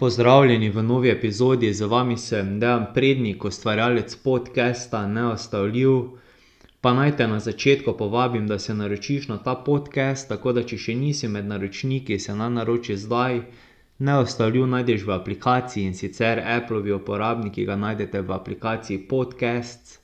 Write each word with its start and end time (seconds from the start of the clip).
Pozdravljeni 0.00 0.70
v 0.70 0.82
novi 0.82 1.10
epizodi, 1.10 1.74
z 1.74 1.84
vami 1.84 2.16
sem 2.16 2.54
Dejan 2.60 2.86
Prednik, 2.94 3.44
ustvarjalec 3.44 4.14
podcasta 4.16 5.06
Neustavljiv. 5.06 5.90
Pa 6.80 6.92
naj 6.96 7.16
te 7.16 7.26
na 7.28 7.40
začetku 7.40 7.92
povabim, 7.98 8.46
da 8.48 8.58
se 8.58 8.74
naročiš 8.74 9.28
na 9.28 9.36
ta 9.38 9.54
podcast, 9.54 10.28
tako 10.28 10.54
da 10.56 10.62
če 10.62 10.78
še 10.78 10.94
nisi 10.96 11.28
med 11.28 11.44
naročniki, 11.44 12.16
se 12.18 12.32
naj 12.34 12.48
naročiš 12.50 13.02
zdaj. 13.02 13.42
Neustavljiv 13.98 14.64
najdeš 14.66 15.04
v 15.04 15.12
aplikaciji, 15.18 15.84
in 15.84 15.94
sicer 15.94 16.40
Applovi 16.54 16.96
uporabniki 16.96 17.66
ga 17.68 17.76
najdete 17.76 18.22
v 18.22 18.32
aplikaciji 18.38 19.02
Podcasts. 19.10 19.98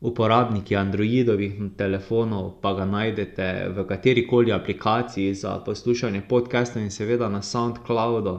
Uporabniki 0.00 0.76
Androidovih 0.76 1.56
telefonov 1.80 2.60
pa 2.60 2.74
ga 2.76 2.84
najdete 2.84 3.48
v 3.72 3.86
katerikoli 3.88 4.52
aplikaciji 4.52 5.32
za 5.34 5.56
poslušanje 5.64 6.22
podcastov 6.28 6.82
in 6.82 6.92
seveda 6.92 7.32
na 7.32 7.40
Soundcloudu. 7.42 8.36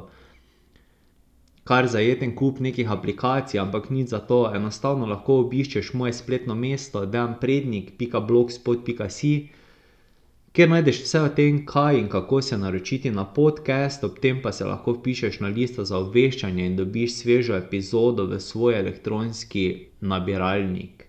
Kar 1.68 1.88
zajeten 1.91 2.31
kup 2.35 2.59
nekih 2.63 2.91
aplikacij, 2.91 3.59
ampak 3.59 3.89
nič 3.91 4.13
zato, 4.13 4.45
enostavno 4.55 5.05
lahko 5.05 5.41
obiščeš 5.44 5.90
moje 5.99 6.13
spletno 6.16 6.55
mesto 6.55 7.02
dejanprednik 7.05 7.98
pika 7.99 8.21
blogspot 8.23 8.85
pika 8.88 9.09
si, 9.12 9.31
kjer 10.55 10.70
najdeš 10.71 11.02
vse 11.03 11.20
o 11.21 11.31
tem, 11.40 11.57
kaj 11.67 11.99
in 11.99 12.07
kako 12.13 12.40
se 12.41 12.57
naročiti 12.57 13.12
na 13.12 13.26
podcast, 13.26 14.03
ob 14.07 14.16
tem 14.23 14.40
pa 14.41 14.53
se 14.55 14.66
lahko 14.66 14.93
vpišeš 14.95 15.40
na 15.43 15.52
listo 15.57 15.84
za 15.84 15.99
obveščanje 15.99 16.66
in 16.66 16.77
dobiš 16.80 17.17
svežo 17.20 17.57
epizodo 17.59 18.29
v 18.31 18.40
svoj 18.40 18.79
elektronski 18.79 19.65
nabiralnik. 19.99 21.04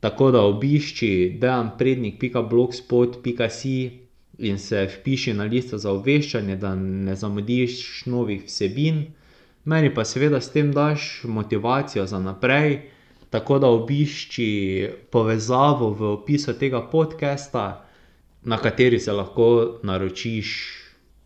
Tako 0.00 0.30
da 0.30 0.40
obišči 0.48 1.36
dejanprednik 1.44 2.16
in 4.42 4.58
se 4.58 4.86
vpiši 4.86 5.34
na 5.34 5.44
listo 5.44 5.78
za 5.78 5.92
obveščanje, 5.92 6.56
da 6.56 6.74
ne 6.74 7.14
zamudiš 7.16 8.06
novih 8.06 8.44
vsebin. 8.46 9.04
Meni 9.64 9.94
pa 9.94 10.04
seveda 10.04 10.40
s 10.40 10.50
tem 10.52 10.72
daš 10.72 11.22
motivacijo 11.24 12.06
za 12.06 12.18
naprej, 12.18 12.80
tako 13.30 13.58
da 13.58 13.70
obišči 13.70 14.88
povezavo 15.10 15.90
v 15.90 16.12
opisu 16.18 16.52
tega 16.58 16.82
podcasta, 16.90 17.86
na 18.42 18.58
kateri 18.58 18.98
se 18.98 19.12
lahko 19.12 19.78
naročiš. 19.82 20.48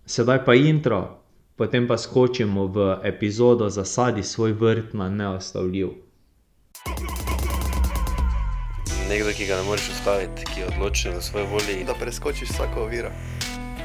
Sedaj 0.07 0.45
pa 0.45 0.55
intro, 0.55 1.01
potem 1.57 1.89
pa 1.89 1.99
skočimo 1.99 2.67
v 2.67 2.99
epizodo 3.03 3.71
Zasadi 3.71 4.23
svoj 4.23 4.53
vrt 4.53 4.95
na 4.95 5.09
Neustavljiv. 5.09 5.89
Nekdo, 9.09 9.31
ki 9.37 9.47
ga 9.47 9.57
ne 9.57 9.63
moreš 9.63 9.89
ustaviti, 9.89 10.45
ki 10.55 10.61
je 10.61 10.67
odločen 10.67 11.13
v 11.19 11.23
svoji 11.23 11.47
volji. 11.47 11.85
da 11.87 11.95
preskočiš 11.95 12.49
vsako 12.49 12.83
oviro. 12.83 13.11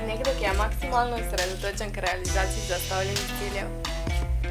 Nekdo, 0.07 0.29
ki 0.39 0.43
je 0.43 0.53
maksimalno 0.57 1.15
osredotočen 1.15 1.93
k 1.93 1.97
realizaciji 1.97 2.63
zastavljenih 2.67 3.29
ciljev. 3.37 3.67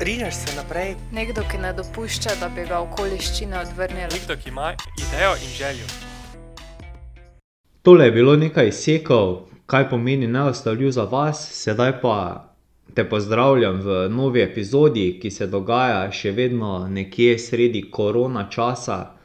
Rineš 0.00 0.34
se 0.34 0.56
naprej, 0.56 0.94
Nekdo, 1.12 1.42
ki 1.50 1.58
ne 1.58 1.72
dopušča, 1.72 2.30
da 2.40 2.48
bi 2.48 2.68
ga 2.68 2.78
okoliščine 2.78 3.58
odvrnile. 3.58 4.08
Nekdo, 4.12 4.36
ki 4.42 4.48
ima 4.48 4.74
idejo 4.98 5.34
in 5.44 5.50
željo. 5.58 5.86
Tole 7.82 8.04
je 8.04 8.10
bilo 8.10 8.36
nekaj 8.36 8.68
izsekov, 8.68 9.38
kaj 9.66 9.90
pomeni 9.90 10.26
neustavljiv 10.26 10.90
za 10.90 11.04
vas, 11.04 11.48
sedaj 11.52 12.00
pa 12.00 12.46
te 12.94 13.08
pozdravljam 13.08 13.80
v 13.80 14.08
novi 14.08 14.42
epizodi, 14.42 15.18
ki 15.22 15.30
se 15.30 15.46
dogaja 15.46 16.10
še 16.12 16.30
vedno 16.30 16.88
nekje 16.88 17.38
sredi 17.38 17.90
korona 17.90 18.46
časa. 18.50 19.19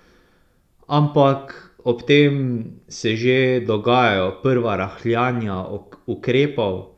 Ampak 0.88 1.66
ob 1.84 2.02
tem 2.06 2.66
se 2.88 3.16
že 3.16 3.60
dogajajo 3.60 4.42
prva 4.42 4.76
rahljanja 4.76 5.66
ukrepov, 6.06 6.98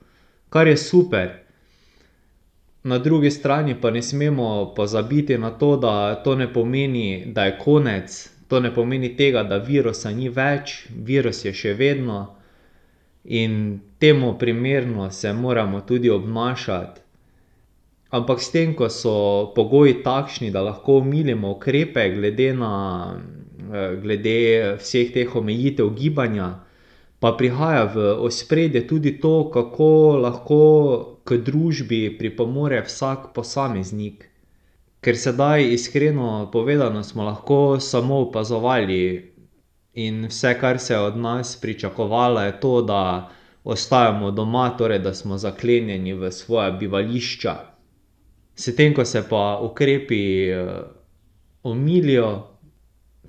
kar 0.50 0.68
je 0.68 0.78
super. 0.78 1.30
Na 2.84 2.98
drugi 2.98 3.32
strani 3.32 3.76
pa 3.82 3.92
ne 3.92 4.02
smemo 4.02 4.74
pozabiti 4.76 5.38
na 5.38 5.52
to, 5.52 5.76
da 5.78 6.16
to 6.24 6.36
ne 6.36 6.54
pomeni, 6.54 7.26
da 7.26 7.46
je 7.46 7.58
konec, 7.60 8.30
to 8.48 8.60
ne 8.60 8.74
pomeni 8.74 9.16
tega, 9.16 9.44
da 9.44 9.58
virusa 9.58 10.12
ni 10.12 10.30
več, 10.30 10.88
virus 10.96 11.46
je 11.46 11.54
še 11.54 11.74
vedno. 11.74 12.28
In 13.24 13.80
temu 14.00 14.38
primerno 14.40 15.12
se 15.12 15.34
moramo 15.34 15.82
tudi 15.82 16.10
obnašati. 16.10 17.02
Ampak 18.10 18.40
s 18.40 18.52
tem, 18.52 18.72
ko 18.76 18.88
so 18.90 19.52
pogoji 19.56 19.98
takšni, 20.04 20.52
da 20.52 20.62
lahko 20.64 21.02
omilimo 21.02 21.52
ukrepe 21.52 22.06
glede 22.16 22.54
na, 22.56 22.72
glede 24.02 24.78
vseh 24.80 25.12
teh 25.14 25.36
omejitev 25.36 25.90
gibanja, 25.96 26.64
pa 27.20 27.34
prihaja 27.34 27.86
v 27.86 28.14
ospredje 28.22 28.88
tudi 28.88 29.18
to, 29.20 29.50
kako 29.54 30.18
lahko 30.22 30.62
k 31.26 31.38
družbi 31.42 32.18
pripomore 32.18 32.82
vsak 32.86 33.34
posameznik. 33.34 34.30
Ker 35.02 35.18
sedaj, 35.18 35.64
iskreno 35.74 36.50
povedano, 36.52 37.04
smo 37.04 37.24
lahko 37.24 37.80
samo 37.80 38.22
opazovali. 38.28 39.34
In 39.98 40.28
vse, 40.30 40.54
kar 40.60 40.80
se 40.80 40.94
je 40.94 41.00
od 41.00 41.18
nas 41.18 41.56
pričakovalo, 41.62 42.42
je 42.42 42.60
to, 42.60 42.82
da 42.82 43.30
ostajamo 43.64 44.32
doma, 44.32 44.70
torej 44.78 45.00
da 45.00 45.14
smo 45.14 45.38
zaklenjeni 45.38 46.14
v 46.14 46.32
svoja 46.32 46.72
bivališča. 46.72 47.56
S 48.56 48.76
tem, 48.76 48.94
ko 48.94 49.06
se 49.06 49.24
pa 49.30 49.60
ukrepi, 49.62 50.54
omilijo, 51.64 52.57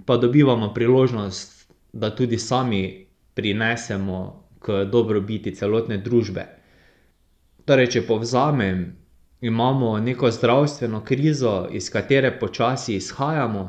pa 0.09 0.17
dobivamo 0.17 0.75
priložnost, 0.75 1.73
da 1.93 2.09
tudi 2.17 2.39
sami 2.39 3.07
prinesemo 3.35 4.45
k 4.59 4.85
dobrobiti 4.85 5.53
celotne 5.55 5.99
družbe. 5.99 6.45
Torej, 7.69 7.91
če 7.93 8.03
povzamem, 8.09 8.87
imamo 9.45 9.99
neko 10.01 10.31
zdravstveno 10.33 11.03
krizo, 11.05 11.67
iz 11.71 11.91
katere 11.93 12.31
počasi 12.41 12.95
izhajamo, 12.97 13.67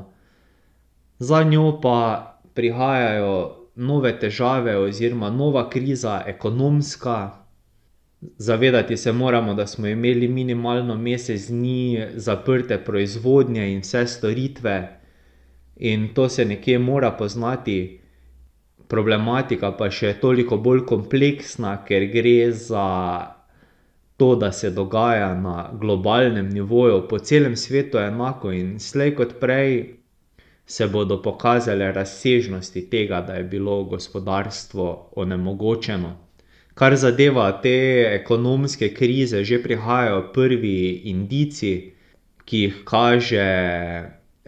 za 1.19 1.43
njo 1.43 1.73
pa 1.83 1.97
prihajajo 2.53 3.33
nove 3.75 4.13
težave 4.19 4.77
oziroma 4.77 5.29
nova 5.29 5.65
kriza, 5.69 6.21
ekonomska. 6.27 7.17
Zavedati 8.37 8.97
se 8.97 9.11
moramo, 9.11 9.53
da 9.53 9.67
smo 9.67 9.87
imeli 9.87 10.27
minimalno 10.27 10.95
mesec 10.95 11.47
dni 11.47 12.07
zaprte 12.15 12.79
proizvodnje 12.85 13.73
in 13.73 13.83
vse 13.83 14.07
storitve. 14.07 14.98
In 15.79 16.13
to 16.13 16.29
se 16.29 16.45
nekje 16.45 16.79
mora 16.79 17.11
poznati. 17.11 17.99
Problematika 18.87 19.71
pa 19.77 19.85
je 19.85 19.91
še 19.91 20.13
toliko 20.21 20.57
bolj 20.57 20.81
kompleksna, 20.89 21.75
ker 21.85 22.07
gre 22.09 22.51
za 22.51 22.85
to, 24.17 24.35
da 24.35 24.51
se 24.51 24.71
dogaja 24.75 25.33
na 25.35 25.69
globalnem 25.79 26.49
nivoju, 26.49 27.05
po 27.07 27.19
celem 27.19 27.55
svetu 27.55 28.01
enako 28.01 28.51
in 28.51 28.79
slej 28.79 29.15
kot 29.15 29.37
prej 29.39 29.99
se 30.65 30.87
bodo 30.87 31.21
pokazale 31.21 31.91
razsežnosti 31.91 32.89
tega, 32.89 33.21
da 33.21 33.33
je 33.33 33.43
bilo 33.43 33.83
gospodarstvo 33.83 35.11
onemogočeno. 35.15 36.17
Kar 36.73 36.95
zadeva 36.95 37.51
te 37.61 37.77
ekonomske 38.13 38.93
krize, 38.93 39.43
že 39.43 39.63
prihajajo 39.63 40.29
prvi 40.33 41.01
indici, 41.13 41.73
ki 42.45 42.61
jih 42.61 42.77
kaže 42.85 43.47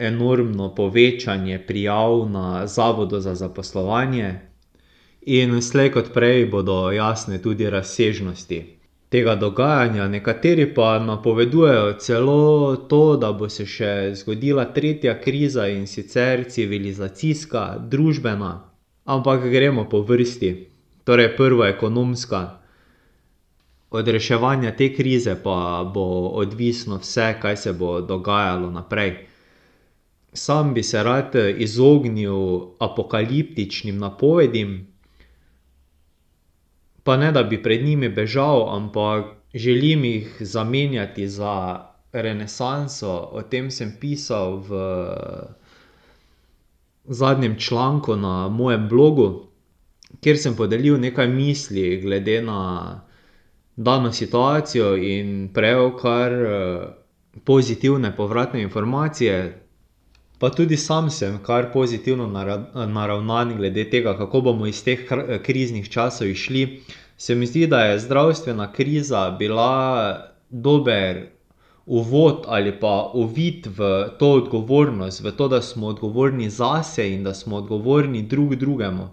enormno 0.02 0.74
povečanje 0.76 1.60
prijav 1.68 2.30
na 2.30 2.68
zavodu 2.68 3.20
za 3.20 3.36
zaposlovanje. 3.36 4.34
In 5.22 5.62
slej 5.62 5.92
kot 5.92 6.14
prej 6.14 6.46
bodo 6.46 6.92
jasne 6.92 7.42
tudi 7.42 7.70
razsežnosti 7.70 8.62
tega 9.12 9.36
dogajanja, 9.36 10.08
nekateri 10.08 10.74
pa 10.74 11.00
napovedujejo 11.00 11.94
celo 12.00 12.76
to, 12.76 13.18
da 13.18 13.34
bo 13.36 13.50
se 13.50 13.66
še 13.68 14.16
zgodila 14.16 14.66
tretja 14.72 15.18
kriza, 15.20 15.68
in 15.68 15.84
sicer 15.88 16.46
civilizacijska, 16.48 17.66
družbena. 17.92 18.54
Ampak 19.06 19.50
gremo 19.52 19.84
po 19.92 20.00
vrsti. 20.08 20.52
Torej 21.04 21.34
prva 21.36 21.68
ekonomska. 21.74 22.42
Od 23.92 24.08
reševanja 24.08 24.72
te 24.80 24.94
krize 24.96 25.36
pa 25.44 25.84
bo 25.84 26.32
odvisno 26.40 27.02
vse, 27.02 27.34
kaj 27.42 27.58
se 27.58 27.74
bo 27.74 28.00
dogajalo 28.02 28.72
naprej. 28.72 29.18
Sam 30.34 30.74
bi 30.74 30.84
se 30.84 31.04
rad 31.04 31.36
izognil 31.58 32.60
apokaliptičnim 32.80 33.98
napovedim. 33.98 34.88
Pa 37.04 37.18
ne 37.18 37.32
da 37.32 37.44
bi 37.44 37.64
pred 37.64 37.84
njimi 37.86 38.10
bežal, 38.10 38.76
ampak 38.76 39.26
želim 39.54 40.04
jih 40.04 40.38
zamenjati 40.40 41.28
za 41.28 41.86
renesanso, 42.14 43.30
o 43.32 43.42
tem 43.42 43.72
sem 43.72 43.98
pisal 44.00 44.58
v 44.58 44.80
zadnjem 47.06 47.60
članku 47.60 48.16
na 48.16 48.48
mojem 48.48 48.88
blogu, 48.90 49.48
kjer 50.22 50.38
sem 50.38 50.56
podelil 50.56 51.00
nekaj 51.00 51.28
misli 51.28 52.02
glede 52.02 52.42
na 52.42 53.02
dano 53.76 54.12
situacijo 54.12 54.96
in 54.96 55.50
prejel 55.54 55.98
kar, 55.98 56.32
pozitivne 57.44 58.16
povratne 58.16 58.62
informacije. 58.62 59.62
Pa 60.42 60.50
tudi 60.50 60.78
sam 60.78 61.10
sem 61.10 61.38
kar 61.46 61.68
pozitivno 61.74 62.26
naravnan 62.88 63.58
glede 63.58 63.90
tega, 63.90 64.18
kako 64.18 64.42
bomo 64.42 64.66
iz 64.66 64.84
teh 64.84 65.06
kriznih 65.44 65.90
časov 65.90 66.28
izšli. 66.28 66.82
se 67.18 67.36
mi 67.36 67.46
zdi, 67.46 67.68
da 67.68 67.80
je 67.80 68.00
zdravstvena 68.00 68.72
kriza 68.74 69.36
bila 69.40 70.18
dober 70.50 71.28
uvod 71.86 72.46
ali 72.48 72.80
pa 72.80 73.12
uvid 73.14 73.68
v 73.78 74.10
to 74.20 74.32
odgovornost, 74.32 75.22
v 75.22 75.32
to, 75.32 75.48
da 75.48 75.62
smo 75.62 75.88
odgovorni 75.88 76.50
zase 76.50 77.14
in 77.14 77.24
da 77.24 77.34
smo 77.34 77.56
odgovorni 77.56 78.22
drug 78.22 78.56
drugemu. 78.56 79.08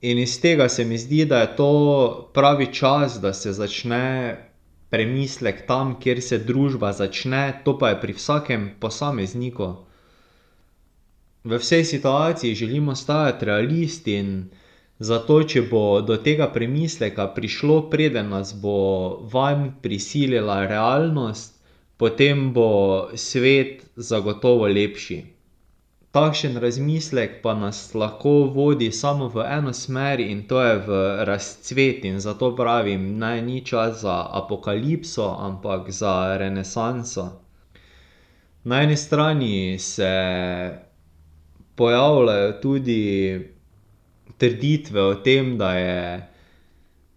In 0.00 0.18
iz 0.18 0.40
tega 0.40 0.68
se 0.68 0.84
mi 0.84 0.98
zdi, 0.98 1.24
da 1.24 1.38
je 1.38 1.56
to 1.56 2.30
pravi 2.34 2.74
čas, 2.74 3.20
da 3.20 3.32
se 3.32 3.52
začne 3.52 4.36
premislek 4.90 5.66
tam, 5.66 5.94
kjer 6.00 6.22
se 6.22 6.38
družba 6.38 6.92
začne, 6.92 7.62
to 7.64 7.76
pa 7.78 7.92
je 7.92 8.00
pri 8.02 8.16
vsakem 8.18 8.66
posamezniku. 8.82 9.68
V 11.44 11.56
vsej 11.56 11.84
situaciji 11.84 12.54
želim 12.54 12.88
ostati 12.92 13.46
realist 13.48 14.08
in 14.08 14.50
zato, 14.98 15.38
če 15.42 15.62
bo 15.70 16.02
do 16.04 16.18
tega 16.20 16.50
premisleka 16.52 17.30
prišlo, 17.36 17.86
preden 17.90 18.28
nas 18.34 18.52
bo 18.52 18.76
vanj 19.32 19.70
prisilila 19.80 20.66
realnost, 20.66 21.56
potem 21.96 22.50
bo 22.52 23.08
svet 23.14 23.86
zagotovo 23.96 24.68
lepši. 24.68 25.39
Takšen 26.10 26.56
razmislek 26.56 27.42
pa 27.42 27.54
nas 27.54 27.94
lahko 27.94 28.30
vodi 28.46 28.92
samo 28.92 29.28
v 29.28 29.44
eno 29.48 29.72
smer, 29.72 30.20
in 30.20 30.42
to 30.42 30.58
je 30.60 30.78
v 30.78 30.90
razcvet, 31.24 32.04
in 32.04 32.18
zato 32.18 32.56
pravim, 32.56 33.18
naj 33.18 33.42
ni 33.42 33.60
čas 33.64 34.00
za 34.00 34.26
apokalipso, 34.32 35.28
ampak 35.38 35.90
za 35.90 36.14
renesanso. 36.36 37.28
Na 38.64 38.82
eni 38.82 38.96
strani 38.96 39.78
se 39.78 40.10
pojavljajo 41.76 42.52
tudi 42.52 43.02
trditve 44.36 45.02
o 45.02 45.14
tem, 45.14 45.58
da 45.58 45.72
je 45.72 46.26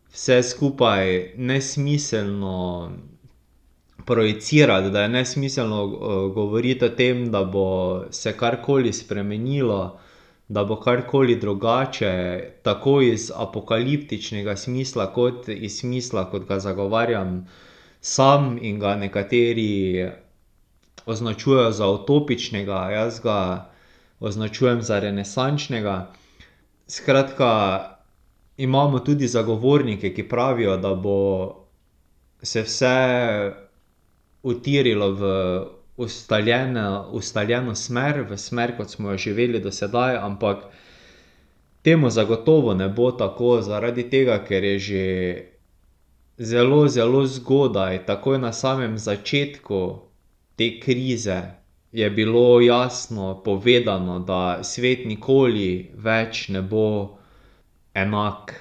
vse 0.10 0.44
skupaj 0.44 1.10
nesmiselno 1.38 2.92
projicirati, 4.06 4.90
da 4.90 5.02
je 5.02 5.10
nesmiselno, 5.10 5.88
govoriti 6.28 6.86
o 6.86 6.90
tem, 6.90 7.32
da 7.32 7.44
bo 7.44 7.68
se 8.12 8.34
karkoli 8.34 8.94
spremenilo, 8.94 10.00
da 10.48 10.64
bo 10.64 10.76
karkoli 10.76 11.36
drugače, 11.36 12.14
tako 12.64 13.02
iz 13.02 13.32
apokaliptičnega 13.36 14.56
smisla 14.56 15.14
kot 15.14 15.48
iz 15.48 15.80
smisla, 15.80 16.30
kot 16.32 16.48
ga 16.48 16.60
zagovarjam 16.60 17.48
sam 18.02 18.58
in 18.62 18.80
ga 18.80 18.96
nekateri 18.96 20.10
označujejo 21.06 21.72
za 21.72 21.88
utopičnega, 21.88 22.90
jaz 22.92 23.20
ga 23.20 23.70
označujem 24.20 24.82
za 24.82 25.00
renesančnega. 25.00 26.12
Skratka, 26.88 27.80
imamo 28.58 29.00
tudi 29.00 29.28
zagovornike, 29.28 30.14
ki 30.14 30.30
pravijo, 30.30 30.78
da 30.78 30.96
bo 30.96 31.18
se 32.42 32.62
vse 32.62 32.96
utirilo 34.44 35.12
v 35.12 35.24
ustaljeno, 35.98 37.10
ustaljeno 37.12 37.76
smer, 37.76 38.22
v 38.30 38.38
smer, 38.38 38.78
kot 38.78 38.90
smo 38.90 39.12
jo 39.12 39.18
živeli 39.18 39.60
do 39.60 39.72
sedaj, 39.72 40.18
ampak 40.18 40.66
temu 41.82 42.10
zagotovo 42.10 42.74
ne 42.74 42.90
bo 42.90 43.12
tako, 43.12 43.62
zaradi 43.62 44.10
tega, 44.10 44.40
ker 44.46 44.64
je 44.64 44.80
že 44.80 45.04
zelo, 46.38 46.88
zelo 46.88 47.26
zgodaj, 47.26 48.06
takoj 48.06 48.40
na 48.40 48.54
samem 48.54 48.98
začetku 48.98 50.00
te 50.56 50.80
krize 50.80 51.42
je 51.92 52.10
bilo 52.10 52.62
jasno 52.62 53.44
povedano, 53.44 54.20
da 54.20 54.64
svet 54.64 55.06
nikoli 55.06 55.92
več 55.94 56.48
ne 56.50 56.62
bo 56.62 57.18
enak. 57.94 58.54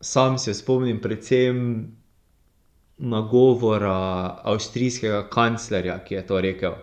Sam 0.00 0.38
se 0.38 0.54
spomnim 0.54 1.00
predvsem 1.00 1.90
nagovora 3.00 4.40
avstrijskega 4.44 5.28
kanclerja, 5.32 5.98
ki 6.04 6.14
je 6.14 6.26
to 6.26 6.40
rekel. 6.40 6.74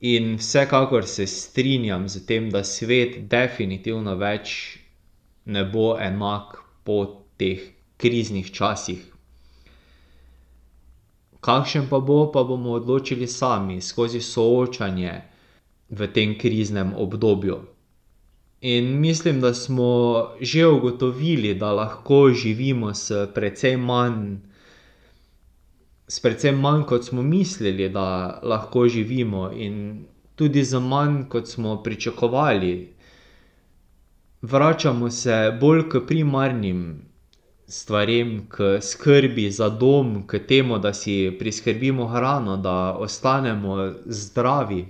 In 0.00 0.36
vsekakor 0.38 1.04
se 1.06 1.26
strinjam 1.26 2.08
s 2.08 2.26
tem, 2.26 2.50
da 2.50 2.64
svet 2.64 3.18
definitivno 3.28 4.14
več 4.16 4.78
ne 5.44 5.64
bo 5.64 5.96
enak 6.00 6.56
po 6.84 7.02
teh 7.36 7.66
kriznih 8.00 8.52
časih. 8.52 9.02
Kakšen 11.40 11.88
pa 11.90 11.98
bo, 12.00 12.30
pa 12.32 12.44
bomo 12.44 12.72
odločili 12.76 13.26
sami, 13.26 13.80
skozi 13.80 14.20
soočanje 14.20 15.12
v 15.90 16.08
tem 16.14 16.36
kriznem 16.38 16.94
obdobju. 16.96 17.58
In 18.60 19.00
mislim, 19.00 19.40
da 19.40 19.54
smo 19.54 19.90
že 20.40 20.66
ugotovili, 20.66 21.54
da 21.54 21.72
lahko 21.72 22.30
živimo 22.30 22.94
s 22.94 23.26
precej 23.34 23.76
manj, 23.76 24.36
s 26.10 26.18
precej 26.20 26.52
manj, 26.52 26.82
kot 26.84 27.04
smo 27.04 27.22
mislili, 27.22 27.88
da 27.88 28.04
lahko 28.44 28.88
živimo, 28.88 29.50
in 29.54 29.76
tudi 30.34 30.64
z 30.64 30.80
manj, 30.80 31.28
kot 31.28 31.46
smo 31.46 31.82
pričakovali. 31.82 32.72
Vračamo 34.42 35.10
se 35.10 35.36
bolj 35.60 35.84
k 35.88 36.00
primarnim 36.06 36.80
stvarem, 37.68 38.46
k 38.48 38.80
skrbi 38.82 39.50
za 39.50 39.68
dom, 39.70 40.26
k 40.26 40.38
temu, 40.40 40.78
da 40.78 40.90
si 40.92 41.36
priskrbimo 41.38 42.06
hrano, 42.06 42.56
da 42.56 42.74
ostanemo 42.98 43.76
zdravi. 44.06 44.80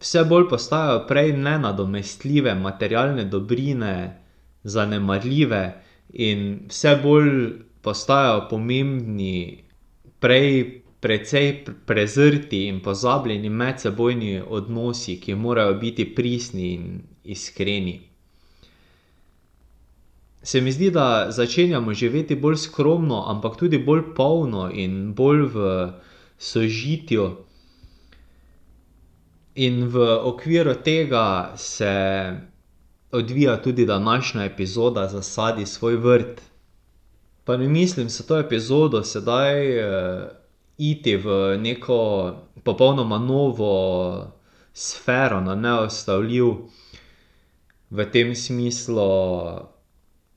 Vse 0.00 0.24
bolj 0.24 0.48
postajajo 0.48 1.04
prej 1.06 1.32
nenadomestljive 1.34 2.54
materialne 2.56 3.24
dobrine 3.26 3.94
zanemarljive 4.64 5.62
in 6.10 6.44
vse 6.68 6.96
bolj 7.02 7.67
postajajo 7.82 8.46
pomembni 8.50 9.64
prej 10.20 10.82
precej 11.00 11.64
prezrti 11.86 12.66
in 12.66 12.80
pozabljeni 12.80 13.50
medsebojni 13.50 14.42
odnosi, 14.48 15.20
ki 15.20 15.34
morajo 15.34 15.74
biti 15.74 16.14
pristni 16.14 16.72
in 16.74 17.02
iskreni. 17.24 18.00
Se 20.42 20.60
mi 20.60 20.72
zdi, 20.72 20.90
da 20.90 21.26
začenjamo 21.30 21.94
živeti 21.94 22.36
bolj 22.36 22.56
skromno, 22.56 23.24
ampak 23.26 23.56
tudi 23.56 23.78
bolj 23.78 24.02
polno 24.16 24.70
in 24.70 25.14
bolj 25.14 25.42
v 25.54 25.66
sožitju. 26.38 27.30
In 29.54 29.88
v 29.88 30.06
okviru 30.24 30.74
tega 30.74 31.52
se 31.56 31.92
odvija 33.12 33.56
tudi 33.62 33.86
današnja 33.86 34.44
epizoda 34.44 35.08
Zasadi 35.08 35.66
svoj 35.66 35.96
vrt. 35.96 36.47
Pa 37.48 37.56
ne 37.56 37.68
mislim 37.68 38.08
s 38.08 38.26
to 38.26 38.38
epizodo 38.38 39.00
sedaj, 39.04 39.54
iti 40.78 41.16
v 41.16 41.56
neko 41.56 41.96
popolnoma 42.64 43.18
novo 43.18 44.32
sfero 44.72 45.40
na 45.40 45.54
Neustavljiv, 45.54 46.44
v 47.90 48.06
tem 48.12 48.34
smislu, 48.34 49.00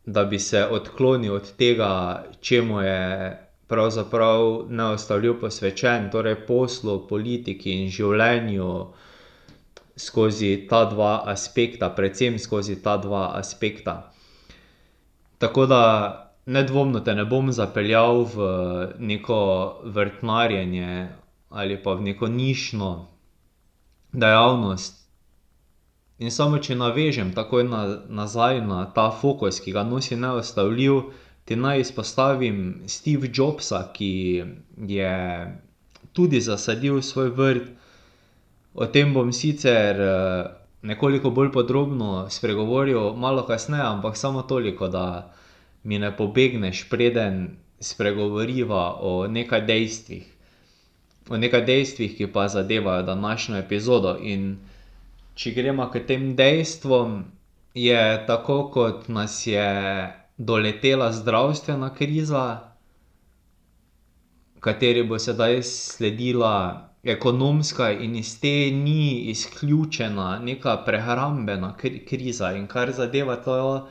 da 0.06 0.24
bi 0.24 0.40
se 0.40 0.64
odklonil 0.66 1.36
od 1.36 1.52
tega, 1.58 2.24
čemu 2.42 2.82
je 2.82 3.38
pravzaprav 3.68 4.66
Neustavljiv 4.70 5.40
posvečen, 5.40 6.10
torej 6.12 6.46
poslu, 6.48 7.08
politiki 7.08 7.76
in 7.84 7.92
življenju 7.92 8.72
skozi 10.00 10.68
ta 10.70 10.86
dva 10.86 11.24
aspekta, 11.28 11.92
predvsem 11.92 12.40
skozi 12.40 12.80
ta 12.80 12.96
dva 12.98 13.34
aspekta. 13.36 14.14
Tako 15.38 15.66
da 15.66 16.31
nedvomno 16.46 17.00
te 17.00 17.16
ne 17.16 17.26
bom 17.26 17.52
zapeljal 17.52 18.24
v 18.34 18.48
neko 19.00 19.42
vrtnarjenje 19.84 21.10
ali 21.50 21.78
pa 21.84 21.94
v 21.94 22.02
neko 22.02 22.28
nišno 22.28 23.08
dejavnost. 24.14 25.02
In 26.22 26.32
samo 26.32 26.60
če 26.62 26.76
navežem 26.78 27.34
takoj 27.34 27.66
nazaj 28.08 28.62
na 28.62 28.86
ta 28.96 29.10
fokus, 29.12 29.60
ki 29.60 29.74
ga 29.74 29.84
nosi 29.84 30.16
Neustavljiv, 30.16 31.00
ti 31.46 31.56
naj 31.56 31.82
izpostavim 31.82 32.84
Steve 32.88 33.30
Jobsa, 33.34 33.88
ki 33.94 34.44
je 34.88 35.16
tudi 36.14 36.42
zasadil 36.42 37.02
svoj 37.02 37.34
vrt. 37.36 37.72
O 38.74 38.86
tem 38.86 39.14
bom 39.14 39.34
sicer, 39.34 39.98
nekoliko 40.82 41.34
bolj 41.36 41.52
podrobno 41.52 42.30
spregovoril 42.30 43.14
malo 43.18 43.44
kasneje, 43.48 43.84
ampak 43.84 44.18
samo 44.18 44.46
toliko, 44.48 44.88
da 44.88 45.34
mi 45.84 46.00
ne 46.00 46.12
pobegneš, 46.18 46.90
preden 46.90 47.58
spregovoriva 47.80 48.98
o 49.02 49.28
nekaj 49.28 49.62
dejstvih. 49.66 50.26
O 51.30 51.38
nekaj 51.38 51.66
dejstvih, 51.66 52.18
ki 52.18 52.28
pa 52.34 52.48
zadevajo 52.48 53.04
današnjo 53.04 53.58
epizodo, 53.58 54.18
in 54.22 54.58
če 55.36 55.52
greva 55.52 55.90
k 55.92 56.04
tem 56.08 56.36
dejstvom, 56.36 57.24
je 57.74 58.26
tako, 58.28 58.64
kot 58.74 59.08
nas 59.08 59.48
je 59.48 59.68
doletela 60.38 61.12
zdravstvena 61.12 61.94
kriza, 61.96 62.72
kateri 64.60 65.04
bo 65.04 65.20
sedaj 65.20 65.64
sledila 65.64 66.90
ekonomska 67.04 67.92
in 67.92 68.16
iz 68.16 68.40
te 68.42 68.72
ni 68.72 69.32
izključena 69.34 70.40
neka 70.40 70.78
prehrambena 70.86 71.74
kriza, 72.10 72.52
in 72.54 72.68
kar 72.68 72.92
zadeva 72.92 73.36
to 73.36 73.88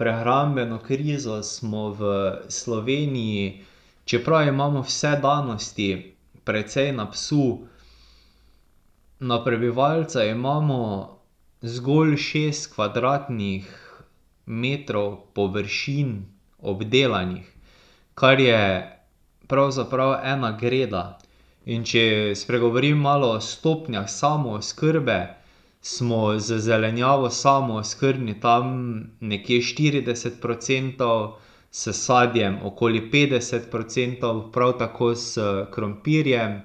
prehrambeno 0.00 0.78
krizo 0.78 1.42
smo 1.42 1.90
v 1.92 2.02
Sloveniji, 2.48 3.64
čeprav 4.04 4.48
imamo 4.48 4.80
vse 4.80 5.18
danosti 5.22 5.88
precej 6.44 6.92
na 6.96 7.04
psu, 7.10 7.58
na 9.20 9.44
prebivalca 9.44 10.24
imamo 10.24 10.80
zgolj 11.62 12.16
šest 12.16 12.70
kvadratnih 12.74 13.68
metrov 14.46 15.16
površin 15.36 16.24
obdelanih, 16.58 17.44
kar 18.14 18.40
je 18.40 18.62
pravzaprav 19.46 20.14
ena 20.24 20.56
greda. 20.60 21.18
In 21.66 21.84
če 21.84 22.32
spregovorim 22.34 22.96
malo 22.98 23.34
o 23.36 23.40
stopnjah 23.40 24.08
samooskrbe, 24.08 25.18
smo 25.80 26.38
z 26.38 26.58
zelenjavo 26.58 27.30
samooskrbni 27.30 28.40
tam 28.40 28.66
nekje 29.20 29.62
štirideset 29.62 30.40
procentov, 30.40 31.38
s 31.70 31.92
sadjem 31.92 32.58
okoli 32.62 33.10
petdeset 33.10 33.70
procentov, 33.70 34.50
prav 34.52 34.78
tako 34.78 35.14
s 35.14 35.38
krompirjem, 35.70 36.60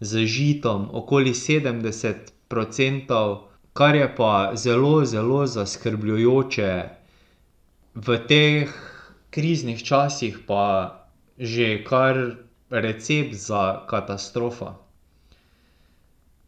z 0.00 0.26
žitom 0.26 0.88
okoli 0.92 1.34
sedemdeset 1.34 2.32
procentov, 2.48 3.48
kar 3.72 3.94
je 3.94 4.08
pa 4.16 4.52
zelo, 4.54 5.04
zelo 5.04 5.46
zaskrbljujoče. 5.46 6.72
V 7.94 8.18
teh 8.28 8.74
kriznih 9.30 9.84
časih 9.84 10.38
pa 10.46 10.94
že 11.38 11.84
kar 11.84 12.16
recept 12.70 13.34
za 13.34 13.86
katastrofo. 13.86 14.87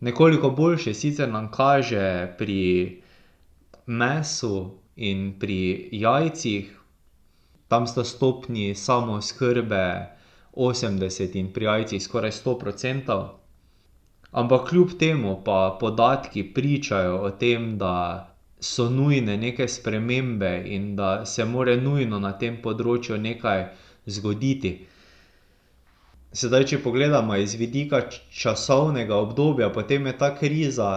Nekoliko 0.01 0.51
boljše 0.51 0.95
sicer 0.95 1.29
nam 1.29 1.51
kaže 1.51 2.35
pri 2.39 3.03
mesu 3.87 4.71
in 4.97 5.39
pri 5.41 5.89
jajcih. 5.93 6.77
Tam 7.69 7.87
sta 7.87 8.05
stopnji 8.05 8.75
samooskrbe 8.75 9.85
osemdeset 10.53 11.35
in 11.35 11.53
pri 11.53 11.65
jajcih 11.65 12.03
skoraj 12.03 12.33
sto 12.33 12.59
procentov. 12.59 13.29
Ampak 14.33 14.69
kljub 14.69 14.97
temu 14.99 15.43
pa 15.45 15.77
podatki 15.81 16.45
pričajo 16.55 17.17
o 17.17 17.31
tem, 17.31 17.79
da 17.79 18.27
so 18.61 18.89
nujne 18.91 19.37
neke 19.37 19.69
spremembe 19.69 20.63
in 20.67 20.97
da 20.97 21.27
se 21.27 21.45
mora 21.45 21.77
nujno 21.77 22.19
na 22.19 22.33
tem 22.39 22.61
področju 22.63 23.19
nekaj 23.19 23.65
zgoditi. 24.07 24.87
Sedaj 26.33 26.65
če 26.71 26.79
pogledamo 26.79 27.35
iz 27.37 27.57
vidika 27.59 28.05
časovnega 28.31 29.17
obdobja, 29.19 29.71
potem 29.75 30.07
je 30.07 30.19
ta 30.19 30.29
kriza 30.39 30.91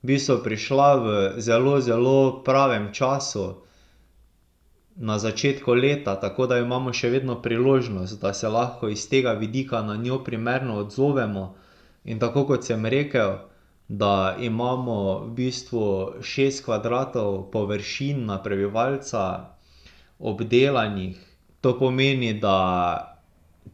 v 0.00 0.06
bistvu 0.08 0.38
prišla 0.40 0.86
v 0.96 1.08
zelo, 1.38 1.74
zelo 1.80 2.40
pravem 2.44 2.88
času. 2.92 3.60
Na 4.96 5.18
začetku 5.18 5.74
leta, 5.74 6.16
tako 6.16 6.46
da 6.46 6.58
imamo 6.58 6.92
še 6.92 7.10
vedno 7.12 7.36
priložnost, 7.42 8.16
da 8.20 8.32
se 8.32 8.48
lahko 8.48 8.88
iz 8.88 9.04
tega 9.08 9.32
vidika 9.32 9.82
na 9.82 9.96
njo 9.96 10.18
primerno 10.24 10.80
odzovemo. 10.80 11.44
In 12.04 12.18
tako 12.18 12.46
kot 12.48 12.64
sem 12.64 12.86
rekel, 12.86 13.36
da 13.88 14.36
imamo 14.40 14.96
v 15.20 15.30
bistvu 15.36 15.84
šest 16.22 16.64
kvadratov 16.64 17.50
površin 17.52 18.24
na 18.24 18.40
prebivalca 18.42 19.52
obdelanih, 20.18 21.20
to 21.60 21.76
pomeni, 21.78 22.32
da 22.40 23.09